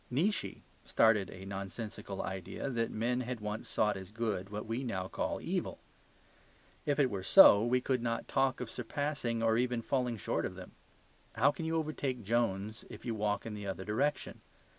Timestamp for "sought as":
3.69-4.09